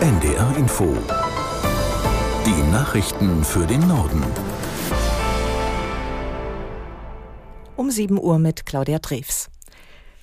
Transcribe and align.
NDR 0.00 0.56
Info. 0.56 0.96
Die 2.46 2.72
Nachrichten 2.72 3.44
für 3.44 3.66
den 3.66 3.86
Norden. 3.86 4.24
Um 7.76 7.90
7 7.90 8.18
Uhr 8.18 8.38
mit 8.38 8.64
Claudia 8.64 8.98
Drews. 8.98 9.50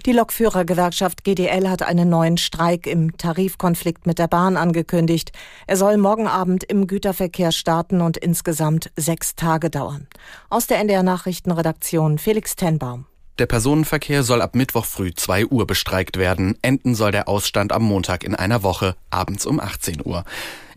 Die 0.08 0.14
Lokführergewerkschaft 0.14 1.24
GDL 1.24 1.70
hat 1.70 1.84
einen 1.84 2.10
neuen 2.10 2.38
Streik 2.38 2.88
im 2.88 3.18
Tarifkonflikt 3.18 4.08
mit 4.08 4.18
der 4.18 4.28
Bahn 4.28 4.58
angekündigt. 4.58 5.32
Er 5.68 5.78
soll 5.78 5.98
morgen 5.98 6.26
Abend 6.26 6.64
im 6.64 6.88
Güterverkehr 6.88 7.52
starten 7.52 8.02
und 8.02 8.18
insgesamt 8.18 8.90
sechs 8.96 9.36
Tage 9.36 9.70
dauern. 9.70 10.08
Aus 10.50 10.66
der 10.66 10.80
NDR 10.80 11.04
Nachrichtenredaktion 11.04 12.18
Felix 12.18 12.56
Tenbaum. 12.56 13.06
Der 13.40 13.46
Personenverkehr 13.46 14.24
soll 14.24 14.42
ab 14.42 14.56
Mittwoch 14.56 14.86
früh 14.86 15.14
2 15.14 15.46
Uhr 15.46 15.68
bestreikt 15.68 16.18
werden. 16.18 16.58
Enden 16.64 16.96
soll 16.96 17.12
der 17.12 17.28
Ausstand 17.28 17.72
am 17.72 17.84
Montag 17.84 18.24
in 18.24 18.34
einer 18.34 18.64
Woche, 18.64 18.96
abends 19.12 19.46
um 19.46 19.60
18 19.60 20.02
Uhr. 20.04 20.26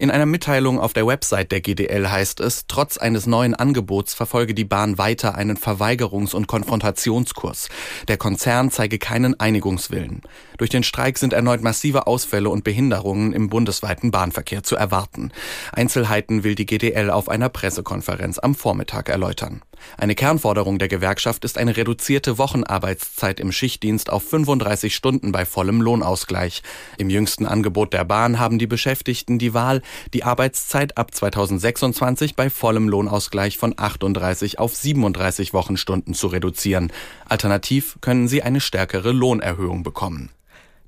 In 0.00 0.10
einer 0.10 0.24
Mitteilung 0.24 0.80
auf 0.80 0.95
der 0.95 1.06
Website 1.06 1.52
der 1.52 1.60
GDL 1.60 2.10
heißt 2.10 2.40
es, 2.40 2.64
trotz 2.66 2.96
eines 2.96 3.27
neuen 3.27 3.54
Angebots 3.54 4.14
verfolge 4.14 4.54
die 4.54 4.64
Bahn 4.64 4.96
weiter 4.96 5.34
einen 5.34 5.59
Verweigerungs- 5.59 6.34
und 6.34 6.46
Konfrontationskurs. 6.46 7.68
Der 8.09 8.16
Konzern 8.16 8.70
zeige 8.70 8.98
keinen 8.98 9.38
Einigungswillen. 9.38 10.23
Durch 10.56 10.70
den 10.70 10.84
Streik 10.84 11.18
sind 11.18 11.34
erneut 11.34 11.62
massive 11.62 12.06
Ausfälle 12.06 12.48
und 12.48 12.64
Behinderungen 12.64 13.34
im 13.34 13.50
bundesweiten 13.50 14.10
Bahnverkehr 14.10 14.62
zu 14.62 14.74
erwarten. 14.74 15.32
Einzelheiten 15.70 16.45
will 16.45 16.54
die 16.54 16.64
GDL 16.64 17.10
auf 17.10 17.28
einer 17.28 17.51
Pressekonferenz 17.51 18.38
am 18.38 18.54
Vormittag 18.54 19.10
erläutern. 19.10 19.60
Eine 19.96 20.14
Kernforderung 20.14 20.78
der 20.78 20.88
Gewerkschaft 20.88 21.45
ist 21.45 21.59
eine 21.59 21.76
reduzierte 21.76 22.38
Wochenarbeitszeit 22.38 23.40
im 23.40 23.52
Schichtdienst 23.52 24.10
auf 24.10 24.23
35 24.28 24.95
Stunden 24.95 25.32
bei 25.32 25.45
vollem 25.45 25.80
Lohnausgleich. 25.80 26.62
Im 26.98 27.10
jüngsten 27.10 27.46
Angebot 27.46 27.92
der 27.92 28.04
Bahn 28.04 28.38
haben 28.38 28.59
die 28.59 28.66
Beschäftigten 28.66 29.38
die 29.38 29.54
Wahl, 29.54 29.82
die 30.14 30.24
Arbeitszeit 30.24 30.96
ab 30.96 31.15
2026 31.15 32.37
bei 32.37 32.51
vollem 32.51 32.88
Lohnausgleich 32.88 33.59
von 33.59 33.74
38 33.76 34.59
auf 34.59 34.74
37 34.74 35.52
Wochenstunden 35.52 36.15
zu 36.15 36.28
reduzieren. 36.28 36.92
Alternativ 37.28 37.98
können 38.00 38.28
sie 38.28 38.42
eine 38.42 38.60
stärkere 38.60 39.12
Lohnerhöhung 39.12 39.82
bekommen. 39.82 40.30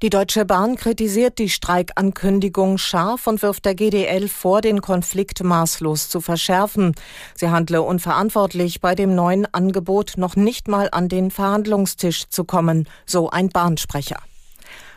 Die 0.02 0.10
Deutsche 0.10 0.44
Bahn 0.44 0.74
kritisiert 0.74 1.38
die 1.38 1.48
Streikankündigung 1.48 2.77
scharf 2.77 3.28
und 3.28 3.40
wirft 3.40 3.64
der 3.64 3.77
GDL 3.77 4.27
vor, 4.27 4.60
den 4.60 4.80
Konflikt 4.80 5.44
maßlos 5.44 6.08
zu 6.08 6.20
verschärfen. 6.20 6.96
Sie 7.36 7.50
handle 7.50 7.82
unverantwortlich, 7.82 8.80
bei 8.80 8.96
dem 8.96 9.14
neuen 9.14 9.46
Angebot 9.55 10.14
noch 10.16 10.34
nicht 10.34 10.66
mal 10.66 10.88
an 10.90 11.08
den 11.08 11.30
Verhandlungstisch 11.30 12.28
zu 12.30 12.42
kommen, 12.42 12.88
so 13.06 13.30
ein 13.30 13.48
Bahnsprecher. 13.48 14.16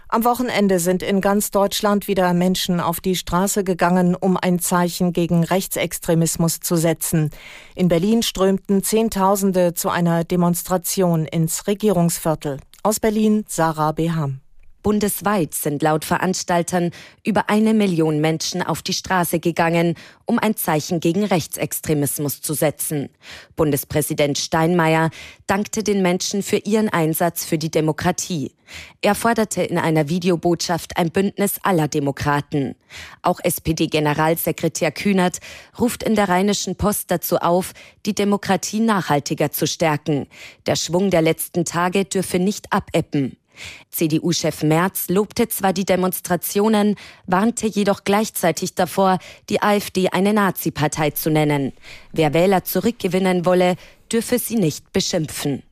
Am 0.07 0.23
Wochenende 0.23 0.79
sind 0.79 1.01
in 1.01 1.19
ganz 1.19 1.49
Deutschland 1.49 2.07
wieder 2.07 2.33
Menschen 2.33 2.79
auf 2.79 2.99
die 2.99 3.15
Straße 3.15 3.63
gegangen, 3.63 4.15
um 4.15 4.37
ein 4.37 4.59
Zeichen 4.59 5.13
gegen 5.13 5.43
Rechtsextremismus 5.43 6.59
zu 6.59 6.75
setzen. 6.75 7.31
In 7.73 7.87
Berlin 7.87 8.21
strömten 8.21 8.83
Zehntausende 8.83 9.73
zu 9.73 9.89
einer 9.89 10.23
Demonstration 10.23 11.25
ins 11.25 11.67
Regierungsviertel. 11.67 12.59
Aus 12.83 12.99
Berlin 12.99 13.45
Sarah 13.47 13.93
Beham. 13.93 14.41
Bundesweit 14.85 15.55
sind 15.55 15.81
laut 15.81 16.05
Veranstaltern 16.05 16.91
über 17.23 17.49
eine 17.49 17.73
Million 17.73 18.21
Menschen 18.21 18.61
auf 18.61 18.83
die 18.83 18.93
Straße 18.93 19.39
gegangen, 19.39 19.95
um 20.25 20.37
ein 20.37 20.55
Zeichen 20.55 20.99
gegen 20.99 21.23
Rechtsextremismus 21.23 22.43
zu 22.43 22.53
setzen. 22.53 23.09
Bundespräsident 23.55 24.37
Steinmeier 24.37 25.09
dankte 25.47 25.81
den 25.81 26.03
Menschen 26.03 26.43
für 26.43 26.57
ihren 26.57 26.89
Einsatz 26.89 27.45
für 27.45 27.57
die 27.57 27.71
Demokratie. 27.71 28.51
Er 29.01 29.15
forderte 29.15 29.63
in 29.63 29.79
einer 29.79 30.07
Videobotschaft 30.07 30.97
ein 30.97 31.09
Bündnis 31.09 31.55
aller 31.63 31.87
Demokraten. 31.87 32.75
Auch 33.23 33.39
SPD-Generalsekretär 33.43 34.91
Kühnert 34.91 35.39
ruft 35.79 36.03
in 36.03 36.13
der 36.13 36.29
Rheinischen 36.29 36.75
Post 36.75 37.09
dazu 37.09 37.37
auf, 37.37 37.73
die 38.05 38.13
Demokratie 38.13 38.81
nachhaltiger 38.81 39.51
zu 39.51 39.65
stärken. 39.65 40.27
Der 40.67 40.75
Schwung 40.75 41.09
der 41.09 41.23
letzten 41.23 41.65
Tage 41.65 42.05
dürfe 42.05 42.37
nicht 42.37 42.71
abebben. 42.71 43.37
CDU-Chef 43.89 44.63
Merz 44.63 45.09
lobte 45.09 45.47
zwar 45.47 45.73
die 45.73 45.85
Demonstrationen, 45.85 46.95
warnte 47.25 47.67
jedoch 47.67 48.03
gleichzeitig 48.03 48.75
davor, 48.75 49.19
die 49.49 49.61
AfD 49.61 50.09
eine 50.09 50.33
Nazi-Partei 50.33 51.11
zu 51.11 51.29
nennen. 51.29 51.73
Wer 52.11 52.33
Wähler 52.33 52.63
zurückgewinnen 52.63 53.45
wolle, 53.45 53.75
dürfe 54.11 54.39
sie 54.39 54.55
nicht 54.55 54.93
beschimpfen. 54.93 55.63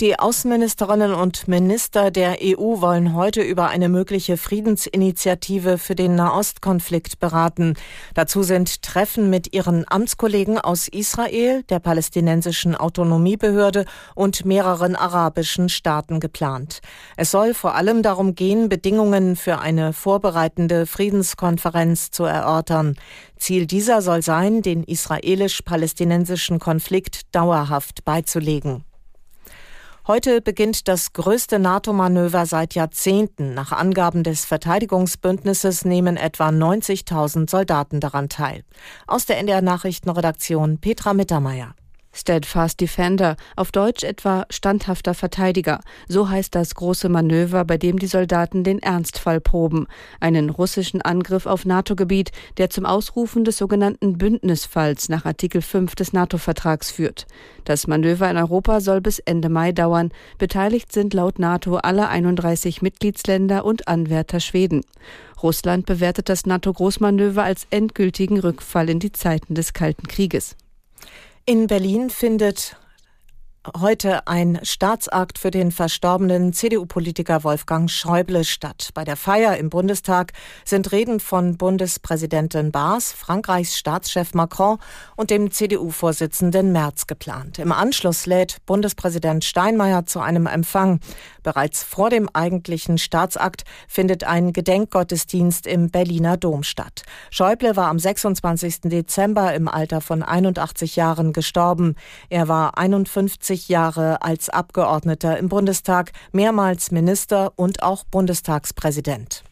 Die 0.00 0.16
Außenministerinnen 0.16 1.12
und 1.12 1.48
Minister 1.48 2.12
der 2.12 2.36
EU 2.40 2.80
wollen 2.80 3.14
heute 3.16 3.42
über 3.42 3.66
eine 3.66 3.88
mögliche 3.88 4.36
Friedensinitiative 4.36 5.76
für 5.76 5.96
den 5.96 6.14
Nahostkonflikt 6.14 7.18
beraten. 7.18 7.74
Dazu 8.14 8.44
sind 8.44 8.82
Treffen 8.82 9.28
mit 9.28 9.52
ihren 9.52 9.84
Amtskollegen 9.88 10.56
aus 10.56 10.86
Israel, 10.86 11.64
der 11.64 11.80
palästinensischen 11.80 12.76
Autonomiebehörde 12.76 13.86
und 14.14 14.44
mehreren 14.44 14.94
arabischen 14.94 15.68
Staaten 15.68 16.20
geplant. 16.20 16.78
Es 17.16 17.32
soll 17.32 17.52
vor 17.52 17.74
allem 17.74 18.04
darum 18.04 18.36
gehen, 18.36 18.68
Bedingungen 18.68 19.34
für 19.34 19.58
eine 19.58 19.92
vorbereitende 19.92 20.86
Friedenskonferenz 20.86 22.12
zu 22.12 22.22
erörtern. 22.22 22.94
Ziel 23.36 23.66
dieser 23.66 24.00
soll 24.00 24.22
sein, 24.22 24.62
den 24.62 24.84
israelisch-palästinensischen 24.84 26.60
Konflikt 26.60 27.34
dauerhaft 27.34 28.04
beizulegen. 28.04 28.84
Heute 30.08 30.40
beginnt 30.40 30.88
das 30.88 31.12
größte 31.12 31.58
NATO-Manöver 31.58 32.46
seit 32.46 32.74
Jahrzehnten. 32.74 33.52
Nach 33.52 33.72
Angaben 33.72 34.22
des 34.22 34.46
Verteidigungsbündnisses 34.46 35.84
nehmen 35.84 36.16
etwa 36.16 36.48
90.000 36.48 37.50
Soldaten 37.50 38.00
daran 38.00 38.30
teil. 38.30 38.64
Aus 39.06 39.26
der 39.26 39.36
NDR 39.36 39.60
Nachrichtenredaktion 39.60 40.78
Petra 40.78 41.12
Mittermeier. 41.12 41.74
Steadfast 42.18 42.80
Defender, 42.80 43.36
auf 43.54 43.70
Deutsch 43.70 44.02
etwa 44.02 44.44
standhafter 44.50 45.14
Verteidiger. 45.14 45.80
So 46.08 46.28
heißt 46.28 46.54
das 46.54 46.74
große 46.74 47.08
Manöver, 47.08 47.64
bei 47.64 47.78
dem 47.78 47.98
die 47.98 48.08
Soldaten 48.08 48.64
den 48.64 48.80
Ernstfall 48.80 49.40
proben. 49.40 49.86
Einen 50.18 50.50
russischen 50.50 51.00
Angriff 51.00 51.46
auf 51.46 51.64
NATO-Gebiet, 51.64 52.32
der 52.56 52.70
zum 52.70 52.86
Ausrufen 52.86 53.44
des 53.44 53.56
sogenannten 53.56 54.18
Bündnisfalls 54.18 55.08
nach 55.08 55.24
Artikel 55.24 55.62
5 55.62 55.94
des 55.94 56.12
NATO-Vertrags 56.12 56.90
führt. 56.90 57.26
Das 57.64 57.86
Manöver 57.86 58.28
in 58.28 58.36
Europa 58.36 58.80
soll 58.80 59.00
bis 59.00 59.20
Ende 59.20 59.48
Mai 59.48 59.70
dauern. 59.70 60.10
Beteiligt 60.38 60.92
sind 60.92 61.14
laut 61.14 61.38
NATO 61.38 61.76
alle 61.76 62.08
31 62.08 62.82
Mitgliedsländer 62.82 63.64
und 63.64 63.86
Anwärter 63.86 64.40
Schweden. 64.40 64.82
Russland 65.40 65.86
bewertet 65.86 66.28
das 66.28 66.46
NATO-Großmanöver 66.46 67.44
als 67.44 67.68
endgültigen 67.70 68.40
Rückfall 68.40 68.90
in 68.90 68.98
die 68.98 69.12
Zeiten 69.12 69.54
des 69.54 69.72
Kalten 69.72 70.08
Krieges. 70.08 70.56
In 71.48 71.66
Berlin 71.66 72.10
findet 72.10 72.76
heute 73.76 74.26
ein 74.26 74.60
Staatsakt 74.62 75.38
für 75.38 75.50
den 75.50 75.72
verstorbenen 75.72 76.52
CDU-Politiker 76.52 77.44
Wolfgang 77.44 77.90
Schäuble 77.90 78.44
statt. 78.44 78.90
Bei 78.94 79.04
der 79.04 79.16
Feier 79.16 79.56
im 79.56 79.68
Bundestag 79.68 80.32
sind 80.64 80.92
Reden 80.92 81.20
von 81.20 81.56
Bundespräsidentin 81.56 82.72
Baas, 82.72 83.12
Frankreichs 83.12 83.76
Staatschef 83.76 84.34
Macron 84.34 84.78
und 85.16 85.30
dem 85.30 85.50
CDU-Vorsitzenden 85.50 86.72
Merz 86.72 87.06
geplant. 87.06 87.58
Im 87.58 87.72
Anschluss 87.72 88.26
lädt 88.26 88.64
Bundespräsident 88.66 89.44
Steinmeier 89.44 90.06
zu 90.06 90.20
einem 90.20 90.46
Empfang. 90.46 91.00
Bereits 91.42 91.82
vor 91.82 92.10
dem 92.10 92.28
eigentlichen 92.32 92.98
Staatsakt 92.98 93.64
findet 93.88 94.24
ein 94.24 94.52
Gedenkgottesdienst 94.52 95.66
im 95.66 95.90
Berliner 95.90 96.36
Dom 96.36 96.62
statt. 96.62 97.02
Schäuble 97.30 97.76
war 97.76 97.88
am 97.88 97.98
26. 97.98 98.82
Dezember 98.82 99.54
im 99.54 99.68
Alter 99.68 100.00
von 100.00 100.22
81 100.22 100.96
Jahren 100.96 101.32
gestorben. 101.32 101.96
Er 102.28 102.48
war 102.48 102.78
51 102.78 103.47
40 103.48 103.68
Jahre 103.70 104.20
als 104.20 104.50
Abgeordneter 104.50 105.38
im 105.38 105.48
Bundestag, 105.48 106.12
mehrmals 106.32 106.90
Minister 106.90 107.52
und 107.56 107.82
auch 107.82 108.04
Bundestagspräsident. 108.04 109.42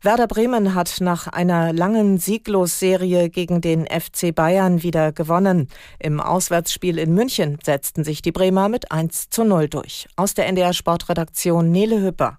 Werder 0.00 0.26
Bremen 0.26 0.74
hat 0.74 0.96
nach 1.00 1.26
einer 1.26 1.74
langen 1.74 2.16
Sieglosserie 2.16 3.28
gegen 3.28 3.60
den 3.60 3.86
FC 3.86 4.34
Bayern 4.34 4.82
wieder 4.82 5.12
gewonnen. 5.12 5.68
Im 5.98 6.20
Auswärtsspiel 6.20 6.98
in 6.98 7.12
München 7.12 7.58
setzten 7.62 8.02
sich 8.02 8.22
die 8.22 8.32
Bremer 8.32 8.70
mit 8.70 8.90
1 8.90 9.28
zu 9.28 9.44
0 9.44 9.68
durch. 9.68 10.08
Aus 10.16 10.32
der 10.32 10.46
NDR 10.46 10.72
Sportredaktion 10.72 11.70
Nele 11.70 12.00
Hüpper. 12.00 12.38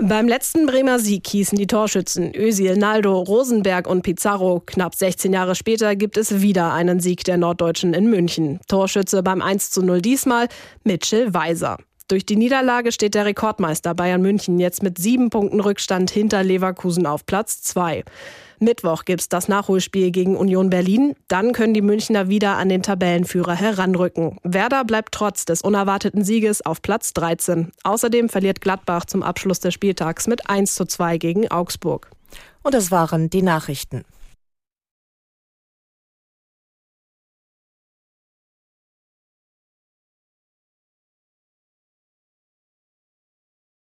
Beim 0.00 0.28
letzten 0.28 0.66
Bremer 0.66 1.00
Sieg 1.00 1.26
hießen 1.26 1.58
die 1.58 1.66
Torschützen 1.66 2.32
Özil, 2.32 2.76
Naldo, 2.76 3.18
Rosenberg 3.18 3.88
und 3.88 4.02
Pizarro. 4.02 4.62
Knapp 4.64 4.94
16 4.94 5.32
Jahre 5.32 5.56
später 5.56 5.96
gibt 5.96 6.16
es 6.16 6.40
wieder 6.40 6.72
einen 6.72 7.00
Sieg 7.00 7.24
der 7.24 7.36
Norddeutschen 7.36 7.94
in 7.94 8.08
München. 8.08 8.60
Torschütze 8.68 9.24
beim 9.24 9.42
1 9.42 9.70
zu 9.70 9.82
0 9.82 10.00
diesmal 10.00 10.46
Mitchell 10.84 11.34
Weiser. 11.34 11.78
Durch 12.08 12.24
die 12.24 12.36
Niederlage 12.36 12.90
steht 12.90 13.14
der 13.14 13.26
Rekordmeister 13.26 13.94
Bayern 13.94 14.22
München 14.22 14.58
jetzt 14.58 14.82
mit 14.82 14.96
sieben 14.96 15.28
Punkten 15.28 15.60
Rückstand 15.60 16.10
hinter 16.10 16.42
Leverkusen 16.42 17.04
auf 17.04 17.26
Platz 17.26 17.60
zwei. 17.60 18.02
Mittwoch 18.60 19.04
gibt's 19.04 19.28
das 19.28 19.46
Nachholspiel 19.46 20.10
gegen 20.10 20.34
Union 20.34 20.70
Berlin. 20.70 21.14
Dann 21.28 21.52
können 21.52 21.74
die 21.74 21.82
Münchner 21.82 22.30
wieder 22.30 22.56
an 22.56 22.70
den 22.70 22.82
Tabellenführer 22.82 23.54
heranrücken. 23.54 24.38
Werder 24.42 24.86
bleibt 24.86 25.12
trotz 25.12 25.44
des 25.44 25.60
unerwarteten 25.60 26.24
Sieges 26.24 26.64
auf 26.64 26.80
Platz 26.80 27.12
13. 27.12 27.72
Außerdem 27.84 28.30
verliert 28.30 28.62
Gladbach 28.62 29.04
zum 29.04 29.22
Abschluss 29.22 29.60
des 29.60 29.74
Spieltags 29.74 30.26
mit 30.26 30.48
1 30.48 30.76
zu 30.76 30.86
2 30.86 31.18
gegen 31.18 31.50
Augsburg. 31.50 32.10
Und 32.62 32.72
das 32.72 32.90
waren 32.90 33.28
die 33.28 33.42
Nachrichten. 33.42 34.06